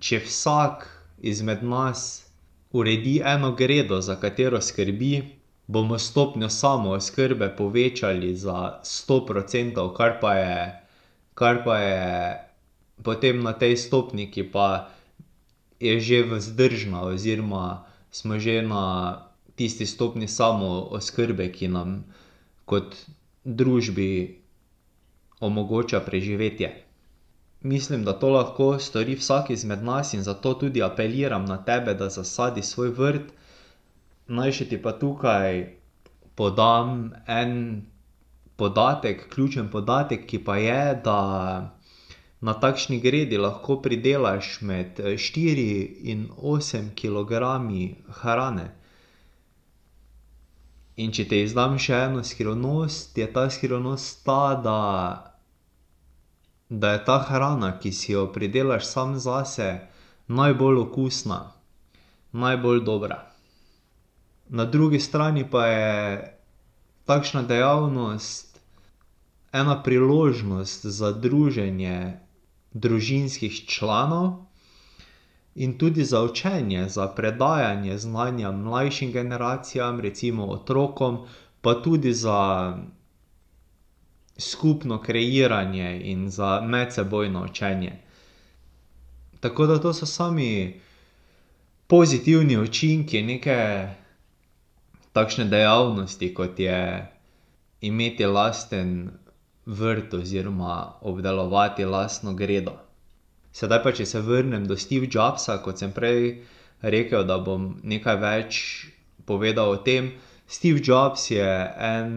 če 0.00 0.20
vsak 0.24 0.86
izmed 1.22 1.62
nas 1.62 2.26
uredi 2.72 3.20
eno 3.24 3.52
gredo, 3.52 4.00
za 4.00 4.16
katero 4.16 4.60
skrbi, 4.60 5.22
bomo 5.66 5.98
stopnjo 5.98 6.48
samooskrbe 6.48 7.48
povečali 7.56 8.36
za 8.36 8.80
sto 8.82 9.26
procentov, 9.26 9.94
kar 9.94 10.18
pa 10.20 10.34
je, 10.34 10.58
kar 11.34 11.64
pa 11.64 11.78
je 11.78 12.02
potem 13.02 13.42
na 13.42 13.52
tej 13.52 13.76
stopnji, 13.76 14.30
ki 14.30 14.50
pa 14.52 14.88
je 15.80 16.00
že 16.00 16.22
vzdržna 16.24 17.02
oziroma 17.02 17.84
smo 18.10 18.38
že 18.38 18.62
na 18.62 18.84
tisti 19.56 19.86
stopnji 19.86 20.28
samooskrbe, 20.28 21.52
ki 21.52 21.68
nam 21.68 22.04
kot 22.64 22.96
družbi 23.44 24.40
omogoča 25.40 26.00
preživetje. 26.00 26.85
Mislim, 27.66 28.04
da 28.04 28.12
to 28.18 28.30
lahko 28.30 28.68
stori 28.78 29.16
vsak 29.18 29.50
izmed 29.50 29.82
nas, 29.82 30.12
in 30.14 30.22
zato 30.22 30.54
tudi 30.54 30.82
apeliram 30.82 31.44
na 31.44 31.56
tebe, 31.64 31.94
da 31.94 32.08
zasadiš 32.08 32.64
svoj 32.64 32.92
vrt. 32.98 33.32
Naj 34.28 34.52
še 34.58 34.68
ti 34.70 34.78
pa 34.82 34.92
tukaj 35.00 35.62
podam 36.34 36.92
en 37.26 37.56
podatek, 38.56 39.26
ključen 39.34 39.70
podatek, 39.72 40.26
ki 40.26 40.44
pa 40.44 40.56
je, 40.56 41.00
da 41.04 41.18
na 42.40 42.54
takšni 42.60 43.00
gredi 43.00 43.38
lahko 43.38 43.80
pridelaš 43.82 44.58
med 44.60 45.00
štiri 45.18 45.70
in 46.12 46.26
osem 46.36 46.90
kilogrami 46.94 47.94
hrane. 48.20 48.66
In 50.96 51.12
če 51.12 51.24
ti 51.28 51.42
izdam 51.44 51.78
še 51.78 51.96
eno 52.06 52.22
skrivnost, 52.24 53.18
je 53.18 53.26
ta 53.32 53.48
skrivnost 53.50 54.22
ta, 54.24 54.54
da 54.64 54.76
da 56.68 56.92
je 56.92 57.04
ta 57.04 57.18
hrana, 57.18 57.78
ki 57.78 57.92
si 57.92 58.12
jo 58.12 58.26
pridelaš 58.26 58.86
sam 58.86 59.18
zase, 59.18 59.78
najbolj 60.28 60.78
okusna. 60.78 61.52
Najbolj 62.32 62.80
dobra. 62.80 63.22
Na 64.48 64.64
drugi 64.64 65.00
strani 65.00 65.50
pa 65.50 65.66
je 65.66 66.36
takšna 67.04 67.42
dejavnost 67.42 68.60
ena 69.52 69.82
priložnost 69.82 70.86
za 70.86 71.12
druženje 71.12 72.18
družinskih 72.72 73.66
članov 73.66 74.32
in 75.56 75.78
tudi 75.78 76.04
za 76.04 76.22
učenje, 76.22 76.88
za 76.88 77.06
predajanje 77.08 77.98
znanja 77.98 78.50
mlajšim 78.52 79.12
generacijam, 79.12 80.00
recimo 80.00 80.46
otrokom, 80.46 81.18
pa 81.60 81.74
tudi 81.74 82.12
za 82.12 82.76
skupno 84.38 85.02
kreiranje 85.02 86.00
in 86.04 86.30
za 86.30 86.60
medsebojno 86.60 87.44
učenje. 87.44 87.92
Tako 89.40 89.66
da 89.66 89.80
to 89.80 89.92
so 89.92 90.06
sami 90.06 90.80
pozitivni 91.86 92.58
učinki 92.58 93.22
neke 93.22 93.88
takšne 95.12 95.44
dejavnosti, 95.44 96.34
kot 96.34 96.58
je 96.60 97.06
imeti 97.80 98.26
lasten 98.26 99.10
vrt 99.66 100.14
oziroma 100.14 100.92
obdelovati 101.00 101.84
lastno 101.84 102.34
gredo. 102.34 102.72
Sedaj 103.52 103.82
pa, 103.82 103.92
če 103.92 104.06
se 104.06 104.20
vrnem 104.20 104.66
do 104.66 104.76
Steve 104.76 105.08
Jobsa, 105.12 105.58
kot 105.64 105.78
sem 105.80 105.92
prej 105.92 106.42
rekel, 106.82 107.24
da 107.24 107.38
bom 107.38 107.78
nekaj 107.82 108.16
več 108.20 108.58
povedal 109.24 109.72
o 109.72 109.78
tem. 109.80 110.12
Steve 110.46 110.82
Jobs 110.84 111.30
je 111.30 111.48
en 111.78 112.12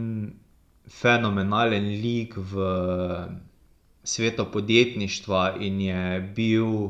fenomenalen 0.90 1.86
lik 2.02 2.34
v 2.36 2.54
svetu 4.04 4.46
podjetništva 4.52 5.56
in 5.60 5.82
je 5.82 6.34
bil 6.36 6.90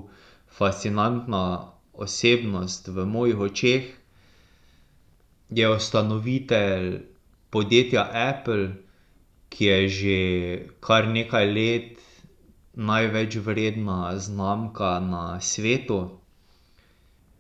fascinantna 0.58 1.72
osebnost 1.94 2.88
v 2.88 3.06
mojih 3.06 3.40
očeh. 3.40 3.84
Je 5.50 5.70
ustanovitelj 5.70 7.02
podjetja 7.50 8.10
Apple, 8.14 8.70
ki 9.50 9.66
je 9.66 9.88
že 9.90 10.20
kar 10.80 11.08
nekaj 11.08 11.46
let 11.54 11.98
največ 12.76 13.36
vredna 13.36 14.14
znamka 14.20 15.00
na 15.00 15.42
svetu. 15.42 16.20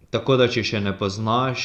Tako 0.10 0.38
da 0.42 0.48
če 0.50 0.63
še 0.63 0.82
ne 0.82 0.98
poznaš 0.98 1.62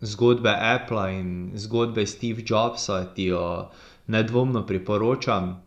zgodbe 0.00 0.50
Appla 0.50 1.10
in 1.10 1.52
zgodbe 1.54 2.06
Steve 2.06 2.42
Jobsa, 2.46 3.04
ti 3.14 3.24
jo 3.24 3.70
nedvomno 4.06 4.66
priporočam 4.66 5.62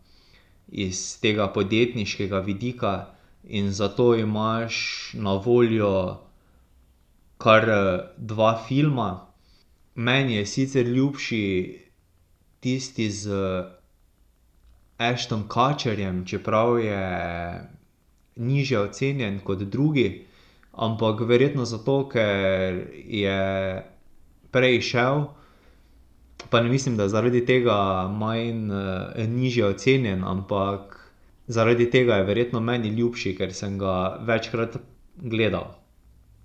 iz 0.68 1.20
tega 1.20 1.48
podjetniškega 1.48 2.38
vidika. 2.38 3.06
In 3.44 3.72
zato 3.72 4.14
imaš 4.14 5.10
na 5.14 5.32
voljo 5.32 6.16
kar 7.38 7.64
dva 8.16 8.64
filma. 8.68 9.26
Meni 9.94 10.34
je 10.34 10.46
sicer 10.46 10.86
ljubši 10.86 11.78
tisti 12.60 13.10
z 13.10 13.30
Ashtonom 14.98 15.48
Kutcherjem, 15.48 16.24
čeprav 16.26 16.78
je 16.78 17.00
nižje 18.36 18.80
ocenjen 18.80 19.40
kot 19.44 19.58
drugi. 19.58 20.26
Ampak 20.72 21.20
verjetno 21.20 21.64
zato, 21.64 22.08
ker 22.08 22.86
je 22.94 23.38
prej 24.50 24.78
izšel, 24.78 25.24
pa 26.50 26.60
ne 26.60 26.68
mislim, 26.68 26.96
da 26.96 27.08
zaradi 27.08 27.44
tega 27.46 28.08
manj, 28.08 28.70
nižje 29.28 29.66
ocenjen, 29.66 30.24
ampak 30.24 30.96
zaradi 31.46 31.90
tega 31.90 32.20
je 32.20 32.28
verjetno 32.28 32.60
meni 32.60 32.88
ljubši, 32.88 33.34
ker 33.36 33.52
sem 33.54 33.78
ga 33.78 34.18
večkrat 34.24 34.78
gledal. 35.16 35.74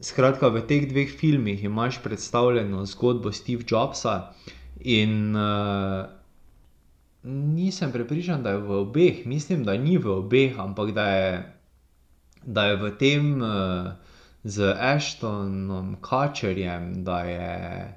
Skratka, 0.04 0.50
v 0.52 0.66
teh 0.68 0.90
dveh 0.90 1.12
filmih 1.20 1.64
imaš 1.64 2.02
predstavljeno 2.04 2.86
zgodbo 2.86 3.32
Steve 3.32 3.64
Jobsa 3.70 4.34
in, 4.80 5.36
Nisem 7.24 7.92
prepričan, 7.92 8.44
da 8.44 8.50
je 8.50 8.58
v 8.58 8.72
obeh, 8.72 9.26
mislim, 9.26 9.64
da 9.64 9.78
ni 9.78 9.98
v 9.98 10.12
obeh, 10.12 10.60
ampak 10.60 10.92
da 10.92 11.06
je, 11.08 11.54
da 12.44 12.66
je 12.66 12.76
v 12.76 12.90
tem, 13.00 13.30
z 14.44 14.74
Ashtonom 14.74 15.96
Kutcherjem, 16.02 17.04
da 17.04 17.20
je 17.20 17.94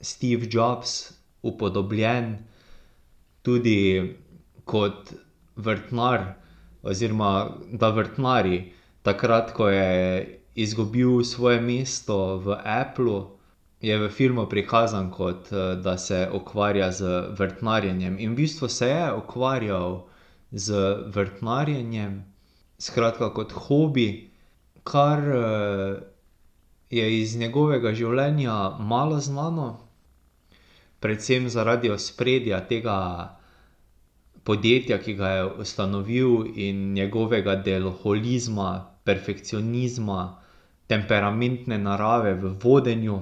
Steve 0.00 0.46
Jobs 0.50 1.12
upodobljen 1.42 2.36
tudi 3.42 4.16
kot 4.64 5.12
vrtnar 5.56 6.34
oziroma 6.82 7.32
da 7.72 7.88
vrtnari. 7.90 8.72
Takrat, 9.02 9.52
ko 9.52 9.68
je 9.68 9.88
izgubil 10.54 11.24
svoje 11.24 11.60
mesto 11.60 12.36
v 12.38 12.56
Applu, 12.64 13.30
je 13.80 13.98
v 13.98 14.08
filmu 14.08 14.46
prikazan, 14.46 15.10
kot, 15.10 15.48
da 15.76 15.98
se 15.98 16.28
ukvarja 16.32 16.92
z 16.92 17.02
vrtnarjenjem, 17.30 18.16
in 18.18 18.30
v 18.30 18.36
bistvu 18.36 18.68
se 18.68 18.88
je 18.88 19.12
ukvarjal 19.12 20.04
z 20.52 20.74
vrtnarjenjem, 21.08 22.22
skratka 22.78 23.30
kot 23.30 23.52
hobi, 23.52 24.31
kar, 24.84 25.22
je 26.92 27.04
iz 27.20 27.36
njegovega 27.40 27.94
življenja 27.96 28.54
malo 28.78 29.20
znano. 29.20 29.68
Predvsem 31.00 31.48
zaradi 31.48 31.90
ospredja 31.90 32.60
tega 32.68 32.96
podjetja, 34.44 34.98
ki 34.98 35.14
ga 35.18 35.30
je 35.36 35.46
ustanovil, 35.64 36.34
in 36.54 36.92
njegovega 36.92 37.56
deloholizma, 37.64 38.68
perfekcionizma, 39.04 40.20
temperamentne 40.86 41.78
narave 41.78 42.34
v 42.34 42.52
vodenju. 42.62 43.20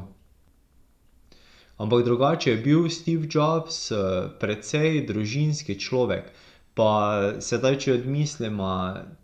Ampak 1.81 2.05
drugače 2.05 2.50
je 2.50 2.62
bil 2.64 2.88
Steve 2.90 3.29
Jobs, 3.31 3.93
precej 4.40 5.07
družinski 5.09 5.79
človek. 5.81 6.33
Pa 6.75 6.90
sedaj, 7.40 7.79
če 7.85 7.95
odmisliva 8.00 8.75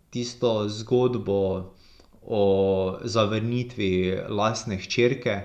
tisto 0.09 0.63
zgodbo 0.69 1.75
o 2.27 2.43
zavrnitvi 3.03 4.27
lastne 4.27 4.77
hčerke. 4.77 5.41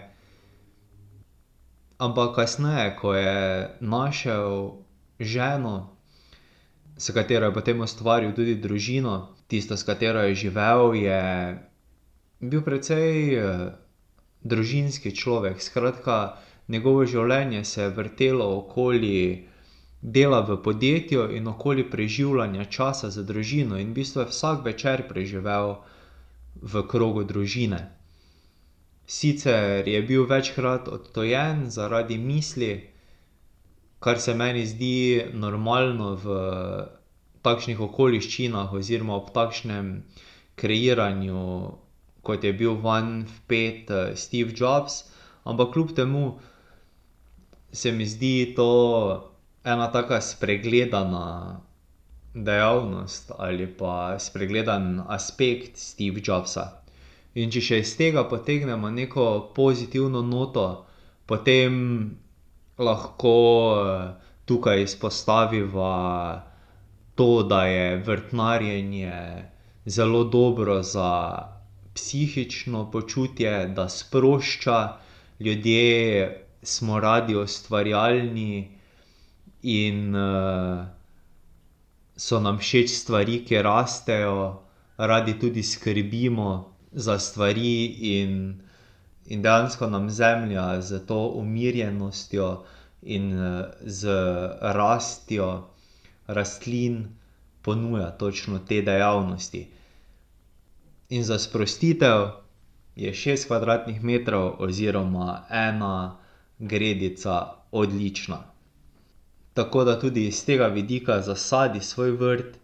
Ampak 2.03 2.35
kasneje, 2.35 2.97
ko 2.99 3.15
je 3.15 3.71
našel 3.81 4.83
ženo, 5.23 5.95
s 6.99 7.15
katero 7.15 7.47
je 7.47 7.55
potem 7.55 7.81
ustvaril 7.81 8.35
tudi 8.35 8.59
družino, 8.59 9.39
tisto, 9.47 9.79
s 9.79 9.87
katero 9.87 10.27
je 10.27 10.35
živel, 10.35 10.95
je 10.99 11.23
bil 12.43 12.67
precej, 12.67 13.39
družinski 14.43 15.15
človek, 15.15 15.63
skratka, 15.63 16.43
njegovo 16.69 17.07
življenje 17.07 17.65
se 17.65 17.83
je 17.83 17.95
vrtelo 17.95 18.49
okoli 18.59 19.47
dela 20.03 20.41
v 20.43 20.59
podjetju 20.63 21.29
in 21.37 21.47
okoli 21.47 21.85
preživljanja 21.91 22.65
časa 22.65 23.11
z 23.11 23.23
družino 23.23 23.79
in 23.79 23.93
v 23.93 24.01
bistvu 24.01 24.25
je 24.25 24.31
vsak 24.33 24.65
večer 24.67 25.07
preživel 25.09 25.77
v 26.61 26.83
krogu 26.89 27.25
družine. 27.25 27.81
Sicer 29.07 29.89
je 29.89 30.03
bil 30.03 30.27
večkrat 30.31 30.89
odtujen 30.89 31.71
zaradi 31.71 32.19
misli, 32.19 32.73
kar 34.01 34.21
se 34.21 34.35
meni 34.35 34.67
zdi 34.67 35.23
normalno 35.33 36.15
v 36.23 36.37
takšnih 37.43 37.81
okoliščinah 37.81 38.73
oziroma 38.73 39.17
ob 39.19 39.33
takšnem 39.35 39.91
kreiranju, 40.57 41.43
kot 42.23 42.45
je 42.45 42.53
bil 42.55 42.79
vanj 42.79 43.27
vpet, 43.27 43.91
Steve 44.15 44.55
Jobs, 44.55 45.03
ampak 45.45 45.75
kljub 45.75 45.95
temu 45.97 46.39
se 47.73 47.93
mi 47.93 48.07
zdi 48.07 48.55
to 48.57 48.71
ena 49.65 49.91
taka 49.93 50.21
spregledana 50.21 51.61
dejavnost 52.35 53.33
ali 53.39 53.67
pa 53.67 54.19
spregledan 54.19 55.03
aspekt 55.09 55.77
Steve 55.77 56.21
Jobsa. 56.25 56.83
In 57.35 57.51
če 57.51 57.61
še 57.65 57.79
iz 57.81 57.93
tega 57.97 58.25
potegnemo 58.29 58.91
neko 58.93 59.27
pozitivno 59.57 60.21
noto, 60.23 60.85
potem 61.27 61.77
lahko, 62.79 63.37
tukaj 64.45 64.83
izpostaviva 64.83 65.93
to, 67.15 67.43
da 67.43 67.65
je 67.65 67.97
vrtnarjenje 68.05 69.17
zelo 69.87 70.25
dobro 70.25 70.83
za 70.83 71.09
psihično 71.95 72.91
počutje, 72.91 73.67
da 73.77 73.89
sprošča, 73.89 74.79
ljudje 75.41 76.45
smo 76.63 77.01
radi 77.01 77.37
ustvarjalni 77.37 78.79
in, 79.63 80.15
so 82.23 82.41
nam 82.41 82.59
všeč 82.59 82.91
stvari, 82.95 83.41
ki 83.45 83.63
rastejo, 83.63 84.63
radi 84.99 85.35
tudi 85.35 85.63
skrbimo 85.63 86.51
za 86.95 87.19
stvari 87.19 87.75
in 88.17 88.37
in 89.27 89.43
dejansko 89.43 89.87
nam 89.87 90.11
zemlja 90.11 90.83
s 90.83 91.07
to 91.07 91.29
umirjenostjo 91.29 92.65
in, 93.03 93.33
z 93.81 94.09
rastjo 94.61 95.69
rastlin 96.27 97.05
ponuja 97.63 98.11
točno 98.11 98.59
te 98.59 98.83
dejavnosti. 98.83 99.67
In 101.09 101.25
za 101.25 101.39
sprostitev 101.39 102.29
je 102.97 103.15
šest 103.15 103.47
kvadratnih 103.47 104.05
metrov 104.05 104.55
oziroma 104.59 105.45
ena 105.51 106.17
gredica 106.59 107.41
odlična. 107.73 108.52
Tako 109.55 109.85
da 109.85 110.01
tudi 110.01 110.27
iz 110.27 110.45
tega 110.47 110.67
vidika 110.67 111.21
zasadi 111.21 111.81
svoj 111.81 112.11
vrt, 112.11 112.59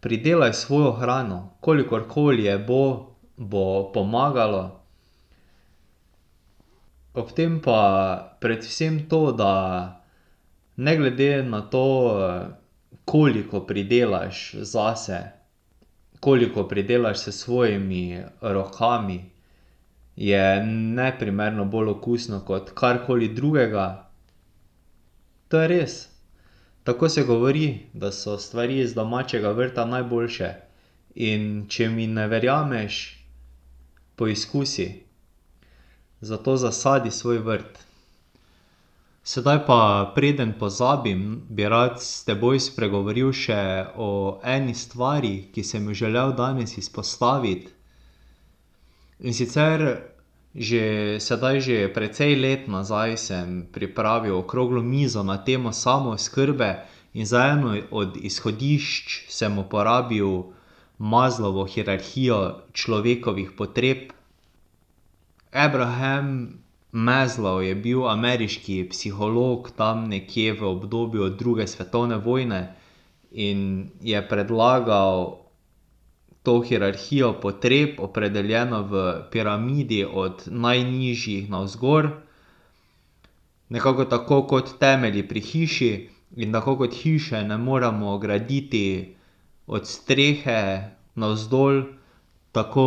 pridelaj 0.00 0.52
svojo 0.52 0.92
hrano, 0.92 1.50
kolikorkoli 1.60 2.44
je 2.44 2.58
bo, 2.58 3.06
bo 3.36 3.92
pomagalo. 3.92 4.80
Ob 7.14 7.32
tem 7.32 7.60
pa 7.60 7.80
predvsem 8.40 9.08
to, 9.08 9.32
da 9.32 9.52
ne 10.76 10.96
glede 10.96 11.42
na 11.42 11.60
to, 11.60 11.84
koliko 13.04 13.60
pridelaš 13.60 14.54
zase, 14.54 15.18
koliko 16.20 16.68
pridelaš 16.68 17.18
s 17.18 17.28
svojimi 17.32 18.22
rokami, 18.40 19.30
je 20.16 20.62
neprimerno 20.66 21.64
bolj 21.64 21.88
okusno 21.88 22.40
kot 22.40 22.70
karkoli 22.74 23.28
drugega. 23.28 24.07
To 25.48 25.60
je 25.60 25.68
res. 25.68 26.08
Tako 26.84 27.08
se 27.08 27.22
govori, 27.24 27.78
da 27.92 28.12
so 28.12 28.38
stvari 28.38 28.78
iz 28.80 28.94
domačega 28.94 29.50
vrta 29.50 29.84
najboljše. 29.84 30.54
In 31.14 31.66
če 31.68 31.88
mi 31.88 32.06
ne 32.06 32.26
verjameš, 32.28 33.24
poizkusi. 34.16 34.88
Zato 36.20 36.56
zasadi 36.56 37.10
svoj 37.10 37.38
vrt. 37.38 37.78
Sedaj 39.28 39.58
pa, 39.66 40.12
preden 40.14 40.54
pozabim, 40.58 41.42
bi 41.48 41.68
rad 41.68 41.98
s 42.00 42.24
teboj 42.24 42.60
spregovoril 42.64 43.32
še 43.36 43.60
o 43.96 44.40
eni 44.40 44.72
stvari, 44.74 45.50
ki 45.52 45.64
sem 45.64 45.84
jo 45.90 45.96
želel 46.04 46.32
danes 46.32 46.78
izpostaviti. 46.80 47.68
In 49.20 49.36
sicer 49.36 49.84
že 50.54 51.16
sedaj 51.20 51.60
že 51.60 51.76
precej 51.92 52.36
let 52.36 52.62
nazaj 52.68 53.16
sem 53.20 53.68
pripravil 53.68 54.40
okroglo 54.40 54.80
mizo 54.80 55.22
na 55.22 55.36
temo 55.36 55.72
samooskrbe 55.72 56.84
in 57.14 57.26
za 57.26 57.52
eno 57.52 57.76
od 57.90 58.16
izhodišč 58.16 59.28
sem 59.28 59.58
uporabil 59.58 60.52
Maslowo 60.98 61.62
hierarhijo 61.62 62.66
človekovih 62.74 63.54
potreb. 63.54 64.10
Abraham 65.54 66.58
Maslow 66.92 67.62
je 67.62 67.74
bil 67.74 68.08
ameriški 68.08 68.88
psiholog 68.90 69.70
tam 69.76 70.08
nekje 70.10 70.52
v 70.58 70.64
obdobju 70.64 71.28
druge 71.38 71.66
svetovne 71.66 72.16
vojne 72.16 72.74
in 73.30 73.90
je 74.02 74.18
predlagal 74.28 75.47
to 76.48 76.60
hierarhijo 76.64 77.34
potreb, 77.42 77.98
opredeljeno 78.00 78.78
v 78.82 79.00
piramidi 79.30 80.06
od 80.12 80.46
najnižjih 80.46 81.50
navzgor. 81.50 82.08
Nekako 83.68 84.04
tako 84.04 84.38
kot 84.42 84.70
temelji 84.80 85.26
pri 85.28 85.40
hiši, 85.40 85.90
in 86.36 86.52
tako 86.52 86.76
kot 86.76 86.94
hiše 86.94 87.42
ne 87.44 87.58
moremo 87.58 88.18
graditi 88.18 89.14
od 89.66 89.86
strehe 89.86 90.88
navzdol, 91.14 91.82
tako 92.52 92.86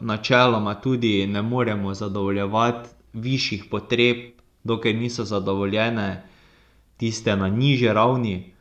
načeloma 0.00 0.74
tudi 0.74 1.26
ne 1.26 1.42
moremo 1.42 1.94
zadovoljevati 1.94 2.88
višjih 3.12 3.64
potreb, 3.70 4.16
dokler 4.64 4.94
niso 4.94 5.24
zadovoljene 5.24 6.22
tiste 6.96 7.36
na 7.36 7.48
nižji 7.48 7.88
ravni. 7.88 8.52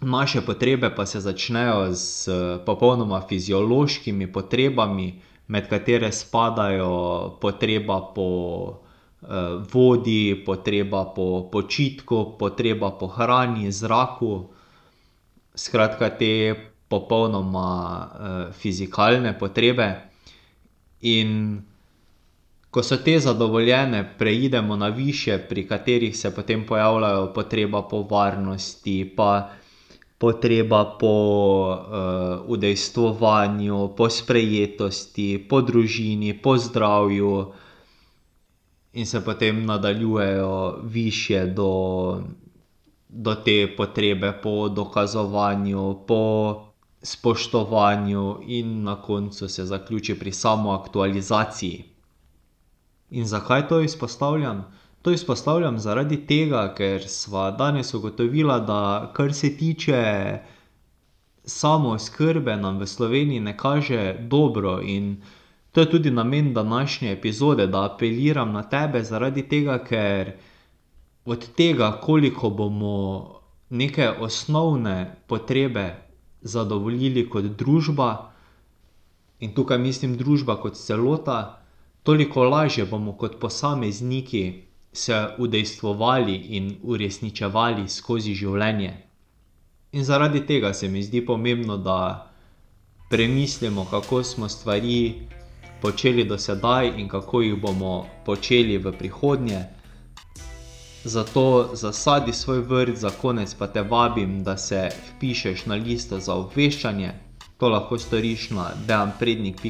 Naše 0.00 0.40
potrebe 0.40 0.90
pa 0.96 1.06
se 1.06 1.20
začnejo 1.20 1.94
s 1.94 2.28
popolnoma 2.66 3.20
fiziološkimi 3.28 4.32
potrebami, 4.32 5.20
med 5.46 5.68
katere 5.68 6.12
spadajo 6.12 7.36
potreba 7.40 8.00
po 8.14 8.28
vodi, 9.72 10.42
potreba 10.46 11.04
po 11.04 11.50
počitku, 11.52 12.36
potreba 12.38 12.90
po 12.90 13.06
hrani, 13.06 13.72
zraku. 13.72 14.48
Skratka, 15.54 16.08
te 16.16 16.54
popolnoma, 16.88 18.08
fizikalne 18.52 19.34
potrebe. 19.38 19.88
In 21.02 21.60
ko 22.70 22.82
so 22.82 22.96
te 22.96 23.18
zadovoljene, 23.18 24.04
preidemo 24.18 24.76
na 24.76 24.88
višje, 24.88 25.38
pri 25.48 25.66
katerih 25.68 26.16
se 26.16 26.30
potem 26.34 26.66
pojavljajo 26.66 27.32
potreba 27.34 27.82
po 27.82 28.06
varnosti 28.10 29.12
pa 29.16 29.50
potreba 30.20 30.84
po, 31.00 31.16
udejstvovanju, 32.46 33.96
po 33.96 34.10
sprejetosti, 34.12 35.40
po 35.48 35.64
družini, 35.64 36.36
po 36.36 36.58
zdravju. 36.60 37.52
In 38.92 39.06
se 39.06 39.24
potem 39.24 39.64
nadaljujejo 39.64 40.82
višje 40.84 41.46
do, 41.56 41.72
do 43.08 43.34
te 43.34 43.64
potrebe 43.76 44.32
po 44.42 44.68
dokazovanju, 44.68 46.04
po 46.06 46.24
spoštovanju 47.02 48.40
in 48.44 48.82
na 48.84 48.98
koncu 49.02 49.48
se 49.48 49.64
zaključi 49.64 50.18
pri 50.18 50.32
samoaktualizaciji. 50.32 51.84
In 53.10 53.24
zakaj 53.24 53.68
to 53.68 53.80
izpostavljam? 53.80 54.64
To 55.02 55.10
izpostavljam 55.10 55.78
zaradi 55.78 56.26
tega, 56.26 56.74
ker 56.74 57.04
sva 57.08 57.50
danes 57.52 57.94
ugotovila, 57.94 58.58
da 58.60 58.80
kar 59.14 59.32
se 59.32 59.56
tiče 59.56 60.00
samooskrbe, 61.46 62.56
nam 62.56 62.78
v 62.78 62.86
Sloveniji 62.86 63.40
ne 63.40 63.56
kaže 63.56 64.02
dobro, 64.26 64.80
in 64.82 65.22
to 65.72 65.80
je 65.80 65.90
tudi 65.90 66.10
namen 66.10 66.54
današnje 66.54 67.12
epizode, 67.12 67.66
da 67.66 67.84
apeliram 67.84 68.52
na 68.52 68.62
tebe, 68.64 69.02
zaradi 69.04 69.42
tega, 69.44 69.78
ker 69.80 70.32
od 71.26 71.48
tega, 71.52 72.00
koliko 72.00 72.50
bomo 72.52 72.94
neke 73.70 74.10
osnovne 74.10 74.98
potrebe 75.26 75.86
zadovoljili 76.42 77.30
kot 77.30 77.44
družba, 77.44 78.10
in 79.40 79.54
tukaj 79.54 79.78
mislim 79.78 80.16
družba 80.16 80.56
kot 80.56 80.74
celota, 80.76 81.40
toliko 82.02 82.44
lažje 82.44 82.84
bomo 82.86 83.12
kot 83.14 83.40
posamezniki 83.40 84.69
se 84.92 85.26
udejstvovali 85.38 86.34
in 86.34 86.76
uresničevali 86.82 87.88
skozi 87.88 88.34
življenje. 88.34 88.96
In 89.92 90.04
zaradi 90.04 90.46
tega 90.46 90.74
se 90.74 90.88
mi 90.88 91.02
zdi 91.02 91.24
pomembno, 91.26 91.76
da 91.76 92.30
premislimo, 93.10 93.86
kako 93.90 94.22
smo 94.22 94.48
stvari 94.48 95.14
počeli 95.82 96.24
do 96.24 96.38
sedaj 96.38 96.92
in 96.96 97.08
kako 97.08 97.40
jih 97.42 97.56
bomo 97.60 98.06
počeli 98.26 98.78
v 98.78 98.92
prihodnje. 98.92 99.64
Zato 101.04 101.70
zasadi 101.74 102.32
svoj 102.32 102.60
vrt, 102.60 102.96
za 102.96 103.10
konec 103.10 103.54
pa 103.54 103.66
te 103.66 103.82
vabim, 103.82 104.44
da 104.44 104.56
se 104.56 104.88
vpišeš 105.16 105.66
na 105.66 105.74
listo 105.74 106.20
za 106.20 106.34
obveščanje. 106.34 107.12
To 107.58 107.68
lahko 107.68 107.98
storiš 107.98 108.50
na 108.50 108.70
dejanprednik 108.86 109.64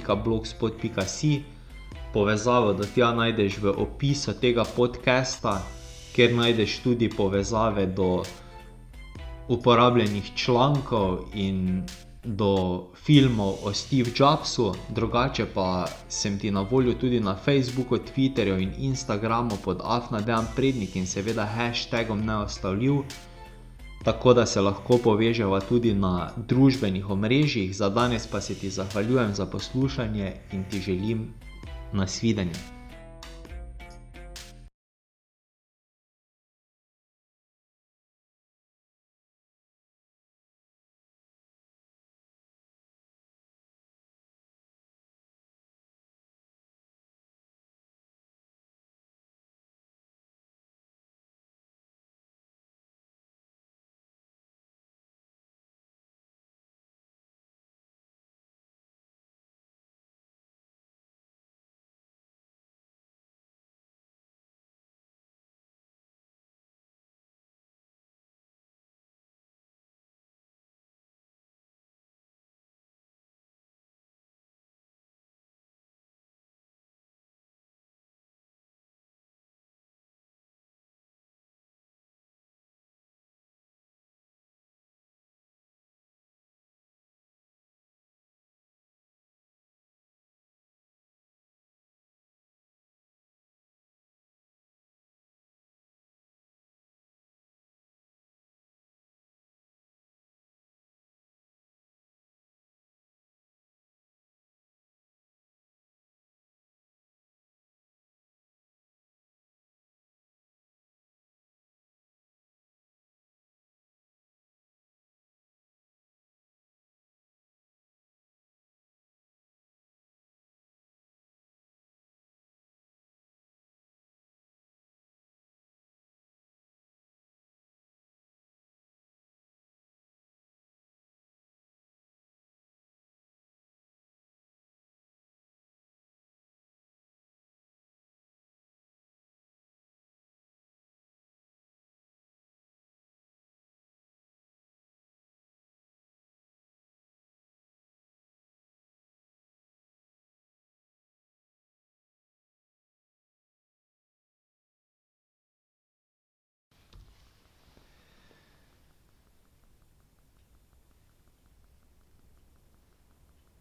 Povezavo 2.13 2.73
do 2.73 2.85
tja 2.95 3.13
najdeš 3.15 3.59
v 3.63 3.71
opisu 3.71 4.33
tega 4.41 4.65
podcasta, 4.77 5.63
kjer 6.13 6.35
najdeš 6.35 6.79
tudi 6.83 7.09
povezave 7.09 7.87
do 7.87 8.23
uporabljenih 9.49 10.31
člankov 10.35 11.19
in 11.35 11.85
do 12.25 12.85
filmov 12.95 13.55
o 13.65 13.73
Steve 13.73 14.11
Jobsu, 14.17 14.75
drugače 14.89 15.47
pa 15.55 15.87
sem 16.09 16.39
ti 16.39 16.51
na 16.51 16.61
voljo 16.61 16.95
tudi 16.95 17.21
na 17.21 17.37
Facebooku, 17.37 17.97
Twitterju 17.97 18.63
in 18.63 18.73
Instagramu 18.79 19.57
pod 19.65 19.81
afna 19.85 20.21
Dejan 20.21 20.47
Prednik 20.57 20.97
in 20.97 21.07
seveda 21.07 21.45
hashtagom 21.47 22.27
neustavljiv. 22.27 22.95
Tako 24.05 24.35
da 24.35 24.47
se 24.47 24.61
lahko 24.61 24.99
poveževa 24.99 25.61
tudi 25.61 25.95
na 25.95 26.31
družbenih 26.37 27.11
omrežjih, 27.11 27.77
za 27.77 27.89
danes 27.89 28.27
pa 28.27 28.41
se 28.41 28.55
ti 28.55 28.71
zahvaljujem 28.71 29.35
za 29.35 29.47
poslušanje 29.47 30.33
in 30.53 30.65
ti 30.71 30.81
želim 30.81 31.35
nasvidenje. 31.93 32.80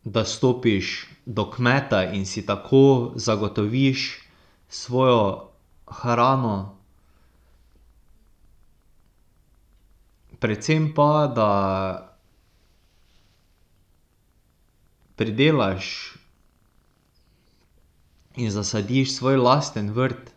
Da 0.10 0.26
stopiš 0.26 1.08
do 1.26 1.46
kmeta 1.52 2.04
in 2.18 2.26
si 2.26 2.46
tako 2.46 3.12
zagotoviš 3.16 4.06
svojo 4.70 5.50
hrano. 6.02 6.76
Predvsem 10.40 10.94
pa, 10.96 11.28
da 11.28 11.50
pridelaš 15.20 16.16
in 18.36 18.52
zasadiš 18.52 19.18
svoj 19.18 19.38
lasten 19.38 19.92
vrt. 19.92 20.32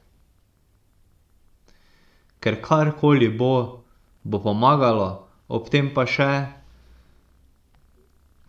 Ker 2.43 2.59
karkoli 2.63 3.29
bo, 3.31 3.85
bo 4.25 4.43
pomagalo, 4.43 5.29
ob 5.49 5.71
tem 5.71 5.93
pa 5.95 6.03
še 6.03 6.31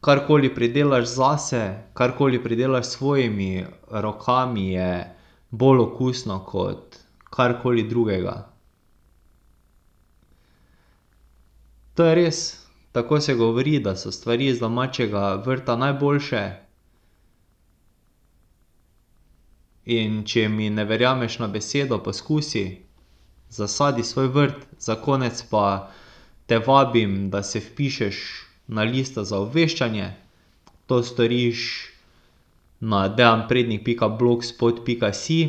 karkoli 0.03 0.55
pridelaš 0.55 1.05
zase, 1.05 1.73
karkoli 1.93 2.43
pridelaš 2.43 2.85
s 2.85 2.89
svojimi 2.89 3.65
rokami, 3.91 4.71
je 4.71 5.15
bolj 5.51 5.79
okusno 5.79 6.39
kot 6.45 6.97
karkoli 7.29 7.83
drugega. 7.83 8.49
To 11.93 12.05
je 12.05 12.15
res, 12.15 12.67
tako 12.91 13.21
se 13.21 13.35
govori, 13.35 13.79
da 13.79 13.95
so 13.95 14.11
stvari 14.11 14.53
z 14.53 14.59
domačega 14.59 15.43
vrta 15.45 15.75
najboljše. 15.75 16.43
In 19.85 20.23
če 20.25 20.49
mi 20.49 20.69
ne 20.69 20.83
verjameš 20.85 21.39
na 21.39 21.47
besedo, 21.47 22.03
poskusi. 22.03 22.65
Zasadi 23.49 24.03
svoj 24.03 24.27
vrt, 24.27 24.65
za 24.79 24.95
konec 24.95 25.43
pa 25.49 25.91
te 26.45 26.59
vabim, 26.59 27.29
da 27.29 27.43
se 27.43 27.59
vpišeš 27.59 28.17
na 28.73 28.83
listo 28.83 29.23
za 29.23 29.39
obveščanje. 29.39 30.07
To 30.87 31.03
storiš 31.03 31.67
na 32.83 33.05
dejanprednik 33.07 33.85
pika 33.85 34.09
blogspot 34.09 34.81
pika 34.85 35.13
si. 35.13 35.39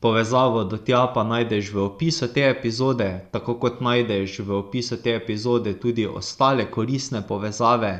Povezavo 0.00 0.64
do 0.64 0.78
tja 0.78 1.04
pa 1.14 1.24
najdeš 1.24 1.72
v 1.74 1.82
opisu 1.84 2.28
te 2.34 2.44
epizode, 2.48 3.08
tako 3.32 3.54
kot 3.58 3.80
najdeš 3.82 4.38
v 4.40 4.58
opisu 4.58 4.98
te 5.02 5.14
epizode 5.14 5.74
tudi 5.76 6.06
ostale 6.06 6.68
koristne 6.70 7.22
povezave. 7.26 7.92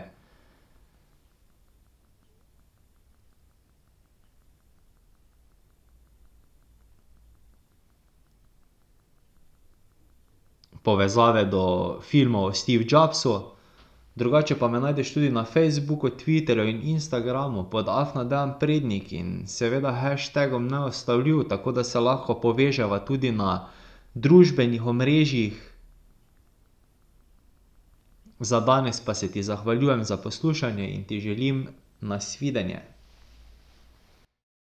Povezave 10.89 11.45
do 11.45 12.01
filmov 12.01 12.45
o 12.45 12.53
Steve 12.57 12.85
Jobsu. 12.89 13.53
Drugače 14.17 14.55
pa 14.59 14.69
me 14.69 14.81
najdeš 14.81 15.13
tudi 15.15 15.29
na 15.31 15.45
Facebooku, 15.45 16.09
Twitterju 16.09 16.65
in 16.71 16.81
Instagramu 16.83 17.67
pod 17.71 17.89
afna 17.89 18.25
Dejan 18.25 18.55
Prednik 18.61 19.13
in 19.13 19.45
seveda 19.47 19.93
hashtagom 19.93 20.69
neustavljiv, 20.69 21.43
tako 21.49 21.73
da 21.73 21.85
se 21.85 22.01
lahko 22.01 22.41
poveževa 22.41 22.99
tudi 23.05 23.33
na 23.33 23.69
družbenih 24.15 24.87
omrežjih. 24.87 25.61
Za 28.41 28.61
danes 28.61 29.01
pa 29.01 29.15
se 29.15 29.29
ti 29.31 29.43
zahvaljujem 29.43 30.05
za 30.05 30.17
poslušanje 30.17 30.89
in 30.95 31.05
ti 31.05 31.21
želim 31.21 31.67
nasvidenje. 32.01 32.81